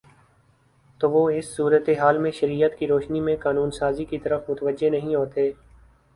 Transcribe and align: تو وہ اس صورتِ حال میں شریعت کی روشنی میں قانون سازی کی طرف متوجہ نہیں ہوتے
تو 1.01 1.09
وہ 1.11 1.29
اس 1.29 1.55
صورتِ 1.55 1.97
حال 1.99 2.17
میں 2.17 2.31
شریعت 2.31 2.79
کی 2.79 2.87
روشنی 2.87 3.19
میں 3.19 3.35
قانون 3.39 3.71
سازی 3.71 4.05
کی 4.05 4.17
طرف 4.17 4.49
متوجہ 4.49 4.89
نہیں 4.89 5.15
ہوتے 5.15 5.51